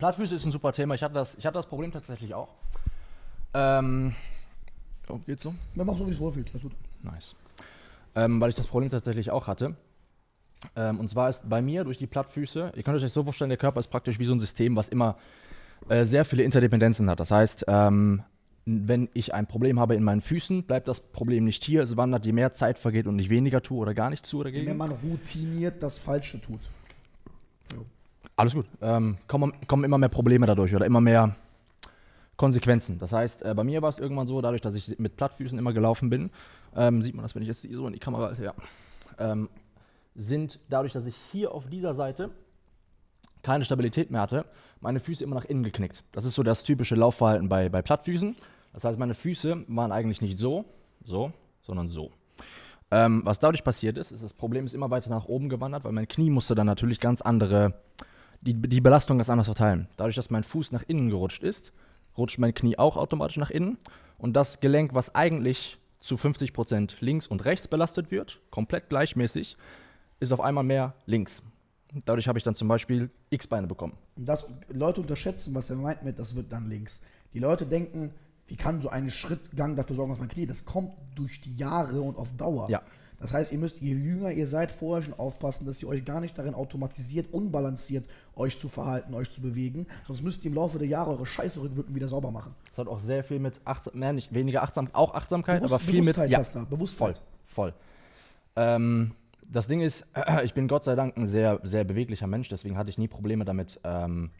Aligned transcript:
Plattfüße 0.00 0.34
ist 0.34 0.46
ein 0.46 0.50
super 0.50 0.72
Thema. 0.72 0.94
Ich 0.94 1.02
hatte 1.02 1.14
das, 1.14 1.36
ich 1.36 1.46
hatte 1.46 1.54
das 1.54 1.66
Problem 1.66 1.92
tatsächlich 1.92 2.34
auch. 2.34 2.48
Ähm, 3.52 4.14
oh, 5.08 5.18
geht's 5.26 5.42
so? 5.42 5.54
Dann 5.76 5.86
mach 5.86 5.96
so, 5.96 6.06
wie 6.06 6.12
es 6.12 6.18
wohlfühlt. 6.18 6.48
Alles 6.50 6.62
gut. 6.62 6.72
Nice. 7.02 7.36
Ähm, 8.14 8.40
weil 8.40 8.48
ich 8.48 8.56
das 8.56 8.66
Problem 8.66 8.90
tatsächlich 8.90 9.30
auch 9.30 9.46
hatte. 9.46 9.76
Ähm, 10.74 10.98
und 11.00 11.08
zwar 11.08 11.28
ist 11.28 11.48
bei 11.48 11.60
mir 11.62 11.84
durch 11.84 11.98
die 11.98 12.06
Plattfüße, 12.06 12.72
ihr 12.74 12.82
könnt 12.82 12.96
euch 12.96 13.02
das 13.02 13.14
so 13.14 13.24
vorstellen, 13.24 13.50
der 13.50 13.58
Körper 13.58 13.78
ist 13.78 13.88
praktisch 13.88 14.18
wie 14.18 14.24
so 14.24 14.32
ein 14.32 14.40
System, 14.40 14.74
was 14.74 14.88
immer 14.88 15.16
äh, 15.88 16.04
sehr 16.04 16.24
viele 16.24 16.42
Interdependenzen 16.44 17.08
hat. 17.10 17.20
Das 17.20 17.30
heißt, 17.30 17.66
ähm, 17.68 18.22
wenn 18.64 19.08
ich 19.12 19.34
ein 19.34 19.46
Problem 19.46 19.78
habe 19.80 19.94
in 19.94 20.02
meinen 20.02 20.22
Füßen, 20.22 20.64
bleibt 20.64 20.88
das 20.88 21.00
Problem 21.00 21.44
nicht 21.44 21.62
hier. 21.62 21.82
Es 21.82 21.96
wandert, 21.96 22.24
je 22.24 22.32
mehr 22.32 22.54
Zeit 22.54 22.78
vergeht 22.78 23.06
und 23.06 23.18
ich 23.18 23.28
weniger 23.28 23.62
tue 23.62 23.78
oder 23.78 23.94
gar 23.94 24.08
nicht 24.10 24.24
zu 24.24 24.38
oder 24.38 24.52
Wenn 24.52 24.64
gegen. 24.64 24.76
man 24.76 24.92
routiniert 24.92 25.82
das 25.82 25.98
Falsche 25.98 26.40
tut. 26.40 26.60
Alles 28.40 28.54
gut. 28.54 28.66
Ähm, 28.80 29.18
kommen, 29.26 29.52
kommen 29.66 29.84
immer 29.84 29.98
mehr 29.98 30.08
Probleme 30.08 30.46
dadurch 30.46 30.74
oder 30.74 30.86
immer 30.86 31.02
mehr 31.02 31.36
Konsequenzen. 32.36 32.98
Das 32.98 33.12
heißt, 33.12 33.42
äh, 33.42 33.52
bei 33.54 33.64
mir 33.64 33.82
war 33.82 33.90
es 33.90 33.98
irgendwann 33.98 34.26
so, 34.26 34.40
dadurch, 34.40 34.62
dass 34.62 34.74
ich 34.74 34.98
mit 34.98 35.16
Plattfüßen 35.16 35.58
immer 35.58 35.74
gelaufen 35.74 36.08
bin, 36.08 36.30
ähm, 36.74 37.02
sieht 37.02 37.14
man 37.14 37.22
das, 37.22 37.34
wenn 37.34 37.42
ich 37.42 37.48
jetzt 37.48 37.60
so 37.70 37.86
in 37.86 37.92
die 37.92 37.98
Kamera 37.98 38.28
halte, 38.28 38.42
ja, 38.42 38.54
ähm, 39.18 39.50
sind 40.14 40.58
dadurch, 40.70 40.94
dass 40.94 41.04
ich 41.04 41.16
hier 41.16 41.52
auf 41.52 41.66
dieser 41.66 41.92
Seite 41.92 42.30
keine 43.42 43.66
Stabilität 43.66 44.10
mehr 44.10 44.22
hatte, 44.22 44.46
meine 44.80 45.00
Füße 45.00 45.22
immer 45.22 45.34
nach 45.34 45.44
innen 45.44 45.62
geknickt. 45.62 46.02
Das 46.12 46.24
ist 46.24 46.34
so 46.34 46.42
das 46.42 46.62
typische 46.62 46.94
Laufverhalten 46.94 47.50
bei, 47.50 47.68
bei 47.68 47.82
Plattfüßen. 47.82 48.34
Das 48.72 48.84
heißt, 48.84 48.98
meine 48.98 49.14
Füße 49.14 49.64
waren 49.68 49.92
eigentlich 49.92 50.22
nicht 50.22 50.38
so, 50.38 50.64
so, 51.04 51.30
sondern 51.60 51.90
so. 51.90 52.10
Ähm, 52.90 53.20
was 53.24 53.38
dadurch 53.38 53.62
passiert 53.62 53.98
ist, 53.98 54.10
ist, 54.10 54.24
das 54.24 54.32
Problem 54.32 54.64
ist 54.64 54.74
immer 54.74 54.90
weiter 54.90 55.10
nach 55.10 55.26
oben 55.26 55.50
gewandert, 55.50 55.84
weil 55.84 55.92
mein 55.92 56.08
Knie 56.08 56.30
musste 56.30 56.54
dann 56.54 56.66
natürlich 56.66 57.00
ganz 57.00 57.20
andere, 57.20 57.74
die, 58.40 58.54
die 58.54 58.80
Belastung 58.80 59.18
ganz 59.18 59.30
anders 59.30 59.46
verteilen. 59.46 59.88
Dadurch, 59.96 60.16
dass 60.16 60.30
mein 60.30 60.44
Fuß 60.44 60.72
nach 60.72 60.82
innen 60.86 61.10
gerutscht 61.10 61.42
ist, 61.42 61.72
rutscht 62.16 62.38
mein 62.38 62.54
Knie 62.54 62.78
auch 62.78 62.96
automatisch 62.96 63.36
nach 63.36 63.50
innen. 63.50 63.78
Und 64.18 64.34
das 64.34 64.60
Gelenk, 64.60 64.94
was 64.94 65.14
eigentlich 65.14 65.78
zu 66.00 66.16
50% 66.16 66.94
links 67.00 67.26
und 67.26 67.44
rechts 67.44 67.68
belastet 67.68 68.10
wird, 68.10 68.40
komplett 68.50 68.88
gleichmäßig, 68.88 69.56
ist 70.20 70.32
auf 70.32 70.40
einmal 70.40 70.64
mehr 70.64 70.94
links. 71.06 71.42
Dadurch 72.04 72.28
habe 72.28 72.38
ich 72.38 72.44
dann 72.44 72.54
zum 72.54 72.68
Beispiel 72.68 73.10
X-Beine 73.30 73.66
bekommen. 73.66 73.94
Und 74.16 74.26
das, 74.26 74.46
Leute 74.68 75.00
unterschätzen, 75.00 75.54
was 75.54 75.70
er 75.70 75.76
meint 75.76 76.04
mit, 76.04 76.18
das 76.18 76.34
wird 76.34 76.52
dann 76.52 76.68
links. 76.68 77.00
Die 77.34 77.40
Leute 77.40 77.66
denken, 77.66 78.12
wie 78.46 78.56
kann 78.56 78.80
so 78.80 78.88
ein 78.88 79.10
Schrittgang 79.10 79.76
dafür 79.76 79.96
sorgen, 79.96 80.12
dass 80.12 80.18
man 80.18 80.28
Knie, 80.28 80.46
das 80.46 80.64
kommt 80.64 80.92
durch 81.14 81.40
die 81.40 81.56
Jahre 81.56 82.00
und 82.00 82.16
auf 82.16 82.28
Dauer. 82.36 82.68
Ja. 82.68 82.82
Das 83.20 83.34
heißt, 83.34 83.52
ihr 83.52 83.58
müsst, 83.58 83.80
je 83.80 83.92
jünger 83.92 84.32
ihr 84.32 84.46
seid, 84.46 84.72
vorher 84.72 85.02
schon 85.02 85.14
aufpassen, 85.14 85.66
dass 85.66 85.82
ihr 85.82 85.88
euch 85.88 86.04
gar 86.04 86.20
nicht 86.20 86.36
darin 86.38 86.54
automatisiert, 86.54 87.32
unbalanciert 87.32 88.06
euch 88.34 88.58
zu 88.58 88.68
verhalten, 88.68 89.12
euch 89.12 89.30
zu 89.30 89.42
bewegen. 89.42 89.86
Sonst 90.06 90.22
müsst 90.22 90.44
ihr 90.44 90.50
im 90.50 90.54
Laufe 90.54 90.78
der 90.78 90.88
Jahre 90.88 91.10
eure 91.10 91.26
Scheiße 91.26 91.60
rückwirkend 91.60 91.94
wieder 91.94 92.08
sauber 92.08 92.30
machen. 92.30 92.54
Das 92.70 92.78
hat 92.78 92.88
auch 92.88 92.98
sehr 92.98 93.22
viel 93.22 93.38
mit 93.38 93.60
Achtsam, 93.64 93.98
mehr 93.98 94.14
nicht 94.14 94.34
weniger 94.34 94.62
Achtsam, 94.62 94.88
auch 94.92 95.14
Achtsamkeit, 95.14 95.60
Bewusst- 95.60 95.74
aber 95.74 95.82
viel 95.82 96.02
mit 96.02 96.16
Bewusstheit 96.16 96.34
hast 96.38 96.54
du, 96.54 96.66
Bewusstheit. 96.66 97.20
Voll, 97.46 97.72
voll. 97.72 97.74
Ähm, 98.56 99.12
das 99.42 99.68
Ding 99.68 99.80
ist, 99.82 100.06
ich 100.44 100.54
bin 100.54 100.66
Gott 100.66 100.84
sei 100.84 100.94
Dank 100.94 101.16
ein 101.18 101.26
sehr, 101.26 101.60
sehr 101.62 101.84
beweglicher 101.84 102.26
Mensch, 102.26 102.48
deswegen 102.48 102.78
hatte 102.78 102.88
ich 102.88 102.96
nie 102.96 103.08
Probleme 103.08 103.44
damit 103.44 103.80
ähm, 103.84 104.30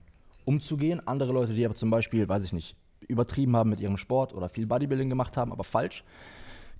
umzugehen. 0.46 1.06
Andere 1.06 1.32
Leute, 1.32 1.52
die 1.52 1.64
aber 1.66 1.74
zum 1.74 1.90
Beispiel, 1.90 2.28
weiß 2.28 2.44
ich 2.44 2.54
nicht, 2.54 2.76
übertrieben 3.08 3.56
haben 3.56 3.70
mit 3.70 3.80
ihrem 3.80 3.96
Sport 3.98 4.32
oder 4.34 4.48
viel 4.48 4.66
Bodybuilding 4.66 5.08
gemacht 5.08 5.36
haben, 5.36 5.52
aber 5.52 5.64
falsch, 5.64 6.04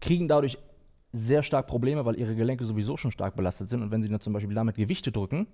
kriegen 0.01 0.29
dadurch 0.29 0.59
sehr 1.13 1.43
stark 1.43 1.67
Probleme, 1.67 2.05
weil 2.05 2.19
ihre 2.19 2.35
Gelenke 2.35 2.65
sowieso 2.65 2.97
schon 2.97 3.11
stark 3.11 3.37
belastet 3.37 3.69
sind 3.69 3.83
und 3.83 3.91
wenn 3.91 4.03
sie 4.03 4.09
dann 4.09 4.21
zum 4.21 4.33
Beispiel 4.33 4.55
damit 4.55 4.77
Gewichte 4.77 5.11
drücken, 5.11 5.47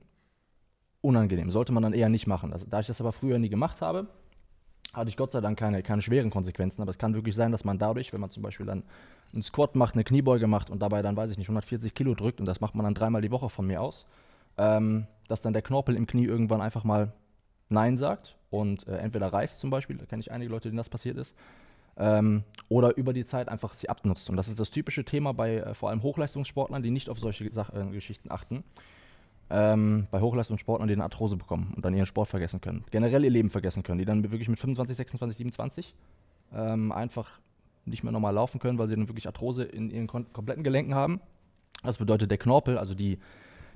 unangenehm. 1.00 1.50
Sollte 1.50 1.72
man 1.72 1.82
dann 1.82 1.92
eher 1.92 2.08
nicht 2.08 2.26
machen. 2.26 2.52
Also, 2.52 2.66
da 2.68 2.80
ich 2.80 2.86
das 2.86 3.00
aber 3.00 3.12
früher 3.12 3.38
nie 3.38 3.48
gemacht 3.48 3.80
habe, 3.80 4.08
hatte 4.92 5.08
ich 5.08 5.16
Gott 5.16 5.30
sei 5.30 5.40
Dank 5.40 5.58
keine, 5.58 5.82
keine 5.82 6.02
schweren 6.02 6.30
Konsequenzen. 6.30 6.82
Aber 6.82 6.90
es 6.90 6.98
kann 6.98 7.14
wirklich 7.14 7.34
sein, 7.34 7.52
dass 7.52 7.64
man 7.64 7.78
dadurch, 7.78 8.12
wenn 8.12 8.20
man 8.20 8.30
zum 8.30 8.42
Beispiel 8.42 8.66
dann 8.66 8.82
einen 9.32 9.42
Squat 9.42 9.76
macht, 9.76 9.94
eine 9.94 10.04
Kniebeuge 10.04 10.46
macht 10.46 10.70
und 10.70 10.80
dabei 10.80 11.02
dann, 11.02 11.16
weiß 11.16 11.30
ich 11.30 11.38
nicht, 11.38 11.48
140 11.48 11.94
Kilo 11.94 12.14
drückt 12.14 12.40
und 12.40 12.46
das 12.46 12.60
macht 12.60 12.74
man 12.74 12.84
dann 12.84 12.94
dreimal 12.94 13.22
die 13.22 13.30
Woche 13.30 13.48
von 13.48 13.66
mir 13.66 13.82
aus, 13.82 14.06
ähm, 14.56 15.06
dass 15.28 15.42
dann 15.42 15.52
der 15.52 15.62
Knorpel 15.62 15.96
im 15.96 16.06
Knie 16.06 16.24
irgendwann 16.24 16.60
einfach 16.60 16.84
mal 16.84 17.12
Nein 17.68 17.96
sagt 17.96 18.36
und 18.50 18.86
äh, 18.86 18.96
entweder 18.98 19.32
reißt 19.32 19.60
zum 19.60 19.70
Beispiel, 19.70 19.98
da 19.98 20.06
kenne 20.06 20.20
ich 20.20 20.30
einige 20.30 20.50
Leute, 20.50 20.68
denen 20.68 20.78
das 20.78 20.88
passiert 20.88 21.16
ist, 21.16 21.34
ähm, 21.96 22.44
oder 22.68 22.96
über 22.96 23.12
die 23.12 23.24
Zeit 23.24 23.48
einfach 23.48 23.72
sie 23.72 23.88
abnutzt. 23.88 24.28
Und 24.30 24.36
das 24.36 24.48
ist 24.48 24.58
das 24.58 24.70
typische 24.70 25.04
Thema 25.04 25.32
bei 25.32 25.56
äh, 25.56 25.74
vor 25.74 25.90
allem 25.90 26.02
Hochleistungssportlern, 26.02 26.82
die 26.82 26.90
nicht 26.90 27.08
auf 27.08 27.18
solche 27.18 27.50
Sach 27.52 27.72
äh, 27.72 27.84
Geschichten 27.90 28.30
achten. 28.30 28.64
Ähm, 29.48 30.08
bei 30.10 30.20
Hochleistungssportlern, 30.20 30.88
die 30.88 30.94
eine 30.94 31.04
Arthrose 31.04 31.36
bekommen 31.36 31.72
und 31.76 31.84
dann 31.84 31.94
ihren 31.94 32.06
Sport 32.06 32.28
vergessen 32.28 32.60
können. 32.60 32.84
Generell 32.90 33.24
ihr 33.24 33.30
Leben 33.30 33.50
vergessen 33.50 33.84
können, 33.84 33.98
die 33.98 34.04
dann 34.04 34.24
wirklich 34.24 34.48
mit 34.48 34.58
25, 34.58 34.96
26, 34.96 35.36
27 35.36 35.94
ähm, 36.52 36.90
einfach 36.90 37.38
nicht 37.84 38.02
mehr 38.02 38.12
normal 38.12 38.34
laufen 38.34 38.58
können, 38.58 38.78
weil 38.78 38.88
sie 38.88 38.96
dann 38.96 39.08
wirklich 39.08 39.28
Arthrose 39.28 39.62
in 39.62 39.90
ihren 39.90 40.08
kompletten 40.08 40.64
Gelenken 40.64 40.96
haben. 40.96 41.20
Das 41.84 41.98
bedeutet, 41.98 42.30
der 42.30 42.38
Knorpel, 42.38 42.76
also 42.76 42.94
die, 42.94 43.18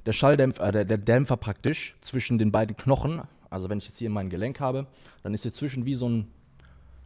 der 0.06 0.12
Schalldämpfer, 0.12 0.69
äh, 0.69 0.72
der, 0.72 0.84
der 0.84 0.98
Dämpfer 0.98 1.37
praktisch 1.37 1.94
zwischen 2.00 2.38
den 2.38 2.50
beiden 2.50 2.76
Knochen, 2.76 3.22
also 3.48 3.69
wenn 3.69 3.78
ich 3.78 3.87
jetzt 3.87 3.98
hier 3.98 4.10
mein 4.10 4.28
Gelenk 4.28 4.58
habe, 4.58 4.87
dann 5.22 5.34
ist 5.34 5.42
hier 5.42 5.52
zwischen 5.52 5.84
wie 5.84 5.94
so 5.94 6.08
ein 6.08 6.26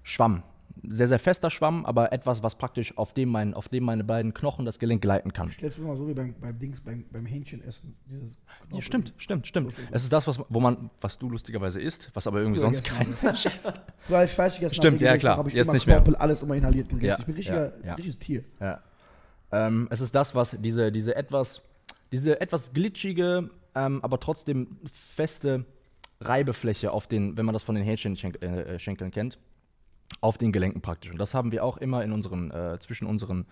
Schwamm. 0.02 0.42
Sehr, 0.82 1.08
sehr 1.08 1.18
fester 1.18 1.50
Schwamm, 1.50 1.86
aber 1.86 2.12
etwas, 2.12 2.42
was 2.42 2.56
praktisch 2.56 2.98
auf 2.98 3.14
dem, 3.14 3.28
mein, 3.28 3.54
auf 3.54 3.68
dem 3.68 3.84
meine 3.84 4.02
beiden 4.02 4.34
Knochen 4.34 4.64
das 4.64 4.78
Gelenk 4.78 5.02
gleiten 5.02 5.32
kann. 5.32 5.50
Stellst 5.50 5.78
du 5.78 5.82
mir 5.82 5.88
mal 5.88 5.96
so 5.96 6.08
wie 6.08 6.14
beim, 6.14 6.34
beim 6.40 6.58
Dings, 6.58 6.80
beim, 6.80 7.04
beim 7.12 7.26
Hähnchenessen. 7.26 7.96
Dieses 8.10 8.40
Ja, 8.72 8.82
stimmt, 8.82 9.14
stimmt, 9.16 9.46
stimmt. 9.46 9.74
Es 9.92 10.02
ist 10.02 10.12
das, 10.12 10.26
was, 10.26 10.40
wo 10.48 10.60
man, 10.60 10.90
was 11.00 11.18
du 11.18 11.30
lustigerweise 11.30 11.80
isst, 11.80 12.10
was 12.14 12.26
aber 12.26 12.40
irgendwie 12.40 12.58
sonst 12.58 12.84
kein 12.84 13.14
Mensch 13.22 13.46
isst. 13.46 13.72
Ich 14.08 14.30
falsch 14.32 14.56
gegessen 14.56 14.74
Stimmt, 14.74 15.00
ja, 15.00 15.16
klar. 15.16 15.46
ich 15.46 15.54
Jetzt 15.54 15.72
nicht 15.72 15.86
mehr. 15.86 15.96
Knorpel, 15.96 16.16
alles 16.16 16.42
immer 16.42 16.56
inhaliert 16.56 16.88
gegessen. 16.88 17.06
Ja, 17.06 17.18
ich 17.18 17.26
bin 17.26 17.34
richtiger, 17.36 17.72
ja, 17.84 17.94
richtiges 17.94 18.18
Tier. 18.18 18.44
Ja. 18.60 18.82
Ähm, 19.52 19.86
es 19.90 20.00
ist 20.00 20.14
das, 20.14 20.34
was 20.34 20.56
diese, 20.58 20.90
diese 20.90 21.14
etwas, 21.14 21.62
diese 22.10 22.40
etwas 22.40 22.72
glitschige, 22.72 23.50
ähm, 23.74 24.00
aber 24.02 24.18
trotzdem 24.18 24.78
feste 24.92 25.64
Reibefläche 26.20 26.90
auf 26.90 27.06
den, 27.06 27.36
wenn 27.36 27.46
man 27.46 27.52
das 27.52 27.62
von 27.62 27.74
den 27.74 27.84
Hähnchenschenkeln 27.84 28.52
äh, 28.52 28.78
Schenkeln 28.78 29.10
kennt, 29.10 29.38
auf 30.24 30.38
den 30.38 30.52
Gelenken 30.52 30.80
praktisch. 30.80 31.10
Und 31.10 31.18
das 31.18 31.34
haben 31.34 31.52
wir 31.52 31.62
auch 31.62 31.76
immer 31.76 32.02
in 32.02 32.10
unseren, 32.10 32.50
äh, 32.50 32.78
zwischen 32.80 33.06
unseren 33.06 33.46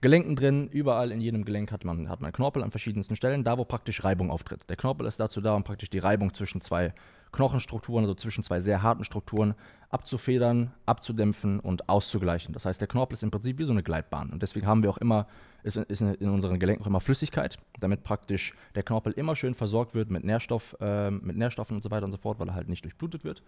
Gelenken 0.00 0.34
drin. 0.34 0.68
Überall 0.68 1.12
in 1.12 1.20
jedem 1.20 1.44
Gelenk 1.44 1.70
hat 1.70 1.84
man, 1.84 2.08
hat 2.08 2.22
man 2.22 2.32
Knorpel 2.32 2.62
an 2.62 2.70
verschiedensten 2.70 3.16
Stellen, 3.16 3.44
da 3.44 3.58
wo 3.58 3.64
praktisch 3.64 4.02
Reibung 4.02 4.30
auftritt. 4.30 4.68
Der 4.70 4.76
Knorpel 4.76 5.06
ist 5.06 5.20
dazu 5.20 5.42
da, 5.42 5.54
um 5.54 5.62
praktisch 5.62 5.90
die 5.90 5.98
Reibung 5.98 6.32
zwischen 6.32 6.62
zwei 6.62 6.94
Knochenstrukturen, 7.32 8.04
also 8.04 8.14
zwischen 8.14 8.42
zwei 8.42 8.60
sehr 8.60 8.82
harten 8.82 9.04
Strukturen, 9.04 9.54
abzufedern, 9.90 10.72
abzudämpfen 10.86 11.60
und 11.60 11.88
auszugleichen. 11.90 12.54
Das 12.54 12.64
heißt, 12.64 12.80
der 12.80 12.88
Knorpel 12.88 13.14
ist 13.14 13.22
im 13.22 13.30
Prinzip 13.30 13.58
wie 13.58 13.64
so 13.64 13.72
eine 13.72 13.82
Gleitbahn. 13.82 14.30
Und 14.30 14.42
deswegen 14.42 14.66
haben 14.66 14.82
wir 14.82 14.88
auch 14.88 14.98
immer, 14.98 15.26
ist, 15.64 15.76
ist 15.76 16.00
in 16.00 16.30
unseren 16.30 16.58
Gelenken 16.58 16.82
auch 16.82 16.88
immer 16.88 17.00
Flüssigkeit, 17.00 17.58
damit 17.78 18.04
praktisch 18.04 18.54
der 18.74 18.84
Knorpel 18.84 19.12
immer 19.12 19.36
schön 19.36 19.54
versorgt 19.54 19.94
wird 19.94 20.10
mit, 20.10 20.24
Nährstoff, 20.24 20.76
äh, 20.80 21.10
mit 21.10 21.36
Nährstoffen 21.36 21.76
und 21.76 21.82
so 21.82 21.90
weiter 21.90 22.06
und 22.06 22.12
so 22.12 22.18
fort, 22.18 22.38
weil 22.38 22.48
er 22.48 22.54
halt 22.54 22.70
nicht 22.70 22.84
durchblutet 22.84 23.22
wird. 23.22 23.42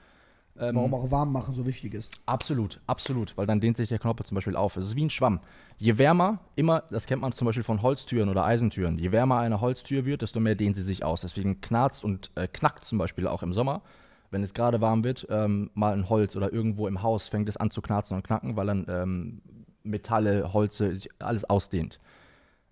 Ähm, 0.60 0.74
Warum 0.74 0.94
auch 0.94 1.10
warm 1.10 1.32
machen 1.32 1.54
so 1.54 1.66
wichtig 1.66 1.94
ist. 1.94 2.20
Absolut, 2.26 2.80
absolut, 2.86 3.36
weil 3.36 3.46
dann 3.46 3.60
dehnt 3.60 3.76
sich 3.76 3.88
der 3.88 3.98
Knorpel 3.98 4.26
zum 4.26 4.34
Beispiel 4.34 4.56
auf. 4.56 4.76
Es 4.76 4.86
ist 4.86 4.96
wie 4.96 5.04
ein 5.04 5.10
Schwamm. 5.10 5.41
Je 5.78 5.98
wärmer, 5.98 6.38
immer, 6.56 6.82
das 6.91 7.06
kennt 7.06 7.22
man 7.22 7.32
zum 7.32 7.46
Beispiel 7.46 7.62
von 7.62 7.82
Holztüren 7.82 8.28
oder 8.28 8.44
Eisentüren, 8.44 8.98
je 8.98 9.12
wärmer 9.12 9.38
eine 9.38 9.60
Holztür 9.60 10.04
wird, 10.04 10.22
desto 10.22 10.41
mehr 10.41 10.56
dehnt 10.56 10.76
sie 10.76 10.82
sich 10.82 11.04
aus. 11.04 11.20
Deswegen 11.20 11.60
knarzt 11.60 12.02
und 12.04 12.30
äh, 12.34 12.48
knackt 12.48 12.84
zum 12.84 12.98
Beispiel 12.98 13.28
auch 13.28 13.42
im 13.42 13.52
Sommer, 13.52 13.82
wenn 14.30 14.42
es 14.42 14.54
gerade 14.54 14.80
warm 14.80 15.04
wird, 15.04 15.26
ähm, 15.30 15.70
mal 15.74 15.92
ein 15.92 16.08
Holz 16.08 16.36
oder 16.36 16.52
irgendwo 16.52 16.86
im 16.88 17.02
Haus 17.02 17.26
fängt 17.26 17.48
es 17.48 17.56
an 17.56 17.70
zu 17.70 17.80
knarzen 17.80 18.16
und 18.16 18.25
knacken, 18.25 18.56
weil 18.56 18.66
dann 18.66 18.86
ähm, 18.88 19.42
Metalle, 19.84 20.52
Holze, 20.52 20.98
alles 21.19 21.44
ausdehnt. 21.44 21.98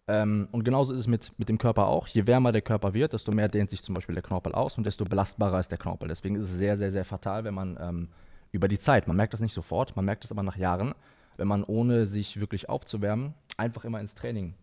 Ähm, 0.08 0.48
und 0.52 0.64
genauso 0.64 0.92
ist 0.92 1.00
es 1.00 1.06
mit, 1.06 1.32
mit 1.36 1.48
dem 1.48 1.58
Körper 1.58 1.88
auch. 1.88 2.06
Je 2.06 2.26
wärmer 2.26 2.52
der 2.52 2.62
Körper 2.62 2.94
wird, 2.94 3.12
desto 3.12 3.32
mehr 3.32 3.48
dehnt 3.48 3.70
sich 3.70 3.82
zum 3.82 3.94
Beispiel 3.94 4.14
der 4.14 4.22
Knorpel 4.22 4.54
aus 4.54 4.78
und 4.78 4.86
desto 4.86 5.04
belastbarer 5.04 5.58
ist 5.58 5.70
der 5.70 5.78
Knorpel. 5.78 6.08
Deswegen 6.08 6.36
ist 6.36 6.44
es 6.44 6.52
sehr, 6.52 6.76
sehr, 6.76 6.90
sehr 6.90 7.04
fatal, 7.04 7.44
wenn 7.44 7.54
man 7.54 7.76
ähm, 7.80 8.08
über 8.52 8.68
die 8.68 8.78
Zeit, 8.78 9.08
man 9.08 9.16
merkt 9.16 9.32
das 9.32 9.40
nicht 9.40 9.54
sofort, 9.54 9.96
man 9.96 10.04
merkt 10.04 10.24
es 10.24 10.30
aber 10.30 10.42
nach 10.42 10.56
Jahren, 10.56 10.94
wenn 11.36 11.48
man 11.48 11.64
ohne 11.64 12.06
sich 12.06 12.38
wirklich 12.38 12.68
aufzuwärmen, 12.68 13.34
einfach 13.56 13.84
immer 13.84 14.00
ins 14.00 14.14
Training 14.14 14.54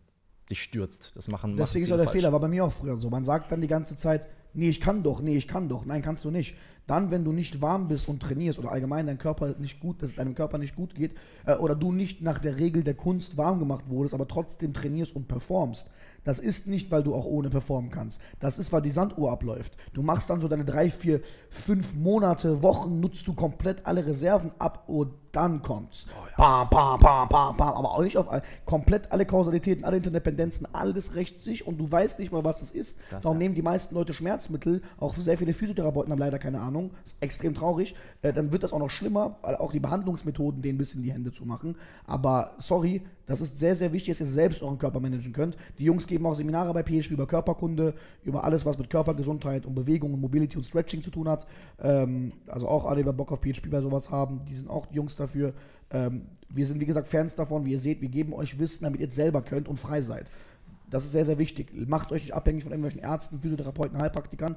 sich 0.48 0.62
stürzt. 0.62 1.12
Das 1.14 1.28
machen 1.28 1.56
Deswegen 1.56 1.84
ist 1.84 1.92
auch 1.92 1.96
der 1.96 2.06
falsch. 2.06 2.18
Fehler, 2.18 2.32
war 2.32 2.40
bei 2.40 2.48
mir 2.48 2.64
auch 2.64 2.72
früher 2.72 2.96
so. 2.96 3.10
Man 3.10 3.24
sagt 3.24 3.52
dann 3.52 3.60
die 3.60 3.68
ganze 3.68 3.96
Zeit, 3.96 4.26
nee, 4.54 4.68
ich 4.68 4.80
kann 4.80 5.02
doch, 5.02 5.20
nee, 5.20 5.36
ich 5.36 5.48
kann 5.48 5.68
doch. 5.68 5.84
Nein, 5.84 6.02
kannst 6.02 6.24
du 6.24 6.30
nicht. 6.30 6.54
Dann, 6.86 7.10
wenn 7.10 7.24
du 7.24 7.32
nicht 7.32 7.62
warm 7.62 7.88
bist 7.88 8.08
und 8.08 8.20
trainierst 8.20 8.58
oder 8.58 8.70
allgemein 8.70 9.06
dein 9.06 9.16
Körper 9.16 9.54
nicht 9.58 9.80
gut, 9.80 10.02
dass 10.02 10.10
es 10.10 10.16
deinem 10.16 10.34
Körper 10.34 10.58
nicht 10.58 10.76
gut 10.76 10.94
geht, 10.94 11.14
äh, 11.46 11.54
oder 11.54 11.74
du 11.74 11.92
nicht 11.92 12.20
nach 12.20 12.38
der 12.38 12.58
Regel 12.58 12.84
der 12.84 12.92
Kunst 12.92 13.38
warm 13.38 13.58
gemacht 13.58 13.86
wurdest, 13.88 14.14
aber 14.14 14.28
trotzdem 14.28 14.74
trainierst 14.74 15.16
und 15.16 15.26
performst, 15.26 15.90
das 16.24 16.38
ist 16.38 16.66
nicht, 16.66 16.90
weil 16.90 17.02
du 17.02 17.14
auch 17.14 17.24
ohne 17.26 17.48
performen 17.50 17.90
kannst. 17.90 18.20
Das 18.38 18.58
ist, 18.58 18.70
weil 18.72 18.82
die 18.82 18.90
Sanduhr 18.90 19.30
abläuft. 19.30 19.76
Du 19.94 20.02
machst 20.02 20.28
dann 20.30 20.40
so 20.42 20.48
deine 20.48 20.64
drei, 20.64 20.90
vier, 20.90 21.20
fünf 21.50 21.94
Monate, 21.94 22.62
Wochen, 22.62 23.00
nutzt 23.00 23.26
du 23.28 23.34
komplett 23.34 23.84
alle 23.86 24.04
Reserven 24.06 24.50
ab 24.58 24.84
und 24.86 25.12
dann 25.32 25.62
kommt's. 25.62 26.06
Pam, 26.36 26.70
pam, 26.70 27.00
pam, 27.00 27.28
pam, 27.28 27.56
pam. 27.56 27.74
Aber 27.74 27.90
auch 27.92 28.02
nicht 28.02 28.16
auf 28.16 28.30
all- 28.30 28.42
komplett 28.64 29.10
alle 29.12 29.26
Kausalitäten, 29.26 29.84
alle 29.84 29.96
Interdependenzen, 29.98 30.66
alles 30.72 31.14
rächt 31.14 31.42
sich 31.42 31.66
und 31.66 31.78
du 31.78 31.90
weißt 31.90 32.18
nicht 32.18 32.30
mal, 32.32 32.44
was 32.44 32.62
es 32.62 32.70
ist. 32.70 32.98
Darum 33.22 33.38
nehmen 33.38 33.54
die 33.54 33.62
meisten 33.62 33.94
Leute 33.94 34.14
Schmerzmittel, 34.44 34.82
auch 34.98 35.16
sehr 35.16 35.38
viele 35.38 35.52
Physiotherapeuten 35.52 36.12
haben 36.12 36.18
leider 36.18 36.38
keine 36.38 36.60
Ahnung, 36.60 36.90
ist 37.04 37.16
extrem 37.20 37.54
traurig, 37.54 37.94
äh, 38.22 38.32
dann 38.32 38.52
wird 38.52 38.62
das 38.62 38.72
auch 38.72 38.78
noch 38.78 38.90
schlimmer, 38.90 39.38
weil 39.42 39.56
auch 39.56 39.72
die 39.72 39.80
Behandlungsmethoden 39.80 40.62
denen 40.62 40.76
ein 40.76 40.78
bisschen 40.78 41.02
die 41.02 41.12
Hände 41.12 41.32
zu 41.32 41.44
machen. 41.44 41.76
Aber 42.06 42.52
sorry, 42.58 43.02
das 43.26 43.40
ist 43.40 43.58
sehr, 43.58 43.74
sehr 43.74 43.92
wichtig, 43.92 44.18
dass 44.18 44.20
ihr 44.20 44.32
selbst 44.32 44.62
euren 44.62 44.78
Körper 44.78 45.00
managen 45.00 45.32
könnt. 45.32 45.56
Die 45.78 45.84
Jungs 45.84 46.06
geben 46.06 46.26
auch 46.26 46.34
Seminare 46.34 46.74
bei 46.74 46.82
PHP 46.82 47.12
über 47.12 47.26
Körperkunde, 47.26 47.94
über 48.22 48.44
alles, 48.44 48.66
was 48.66 48.78
mit 48.78 48.90
Körpergesundheit 48.90 49.64
und 49.64 49.74
Bewegung 49.74 50.12
und 50.12 50.20
Mobility 50.20 50.56
und 50.56 50.64
Stretching 50.64 51.02
zu 51.02 51.10
tun 51.10 51.28
hat. 51.28 51.46
Ähm, 51.80 52.32
also 52.46 52.68
auch 52.68 52.84
alle, 52.84 53.02
die 53.02 53.12
Bock 53.12 53.32
auf 53.32 53.40
PHP 53.40 53.70
bei 53.70 53.80
sowas 53.80 54.10
haben, 54.10 54.44
die 54.44 54.54
sind 54.54 54.68
auch 54.68 54.86
die 54.86 54.96
Jungs 54.96 55.16
dafür. 55.16 55.54
Ähm, 55.90 56.26
wir 56.50 56.66
sind, 56.66 56.80
wie 56.80 56.86
gesagt, 56.86 57.06
Fans 57.06 57.34
davon. 57.34 57.64
Wie 57.64 57.72
ihr 57.72 57.80
seht, 57.80 58.00
wir 58.00 58.08
geben 58.08 58.34
euch 58.34 58.58
Wissen, 58.58 58.84
damit 58.84 59.00
ihr 59.00 59.10
selber 59.10 59.42
könnt 59.42 59.68
und 59.68 59.78
frei 59.78 60.02
seid. 60.02 60.30
Das 60.90 61.04
ist 61.04 61.12
sehr, 61.12 61.24
sehr 61.24 61.38
wichtig. 61.38 61.72
Macht 61.88 62.12
euch 62.12 62.22
nicht 62.22 62.34
abhängig 62.34 62.62
von 62.62 62.72
irgendwelchen 62.72 63.02
Ärzten, 63.02 63.40
Physiotherapeuten, 63.40 63.98
Heilpraktikern. 63.98 64.56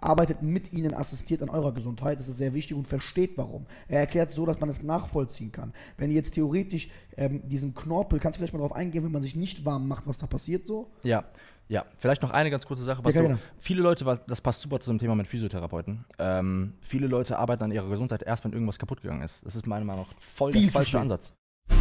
Arbeitet 0.00 0.42
mit 0.42 0.72
ihnen, 0.72 0.92
assistiert 0.94 1.42
an 1.42 1.48
eurer 1.48 1.72
Gesundheit. 1.72 2.18
Das 2.18 2.28
ist 2.28 2.36
sehr 2.36 2.52
wichtig 2.52 2.76
und 2.76 2.86
versteht 2.86 3.36
warum. 3.36 3.66
Er 3.88 4.00
erklärt 4.00 4.28
es 4.28 4.34
so, 4.34 4.44
dass 4.44 4.60
man 4.60 4.68
es 4.68 4.82
nachvollziehen 4.82 5.52
kann. 5.52 5.72
Wenn 5.96 6.10
ihr 6.10 6.16
jetzt 6.16 6.34
theoretisch 6.34 6.90
ähm, 7.16 7.42
diesen 7.48 7.74
Knorpel, 7.74 8.18
kannst 8.18 8.36
du 8.36 8.40
vielleicht 8.40 8.52
mal 8.52 8.58
darauf 8.58 8.74
eingehen, 8.76 9.04
wenn 9.04 9.12
man 9.12 9.22
sich 9.22 9.36
nicht 9.36 9.64
warm 9.64 9.88
macht, 9.88 10.06
was 10.06 10.18
da 10.18 10.26
passiert 10.26 10.66
so? 10.66 10.90
Ja, 11.02 11.24
ja. 11.68 11.86
Vielleicht 11.98 12.20
noch 12.20 12.30
eine 12.30 12.50
ganz 12.50 12.66
kurze 12.66 12.82
Sache. 12.82 13.02
Was 13.04 13.14
Ja, 13.14 13.22
du, 13.22 13.38
viele 13.58 13.80
Leute, 13.80 14.04
das 14.26 14.40
passt 14.40 14.60
super 14.60 14.80
zu 14.80 14.90
dem 14.90 14.98
Thema 14.98 15.14
mit 15.14 15.28
Physiotherapeuten. 15.28 16.04
Ähm, 16.18 16.74
viele 16.80 17.06
Leute 17.06 17.38
arbeiten 17.38 17.62
an 17.64 17.70
ihrer 17.70 17.88
Gesundheit 17.88 18.22
erst, 18.22 18.44
wenn 18.44 18.52
irgendwas 18.52 18.78
kaputt 18.78 19.00
gegangen 19.00 19.22
ist. 19.22 19.44
Das 19.46 19.54
ist 19.56 19.66
meiner 19.66 19.84
Meinung 19.84 20.02
nach 20.02 20.12
voll 20.20 20.52
Viel 20.52 20.62
der 20.62 20.72
falsche. 20.72 20.98
Ansatz. 20.98 21.32